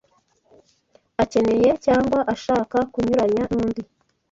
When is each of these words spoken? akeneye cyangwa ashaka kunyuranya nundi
akeneye 1.23 1.69
cyangwa 1.85 2.19
ashaka 2.33 2.77
kunyuranya 2.91 3.43
nundi 3.53 3.81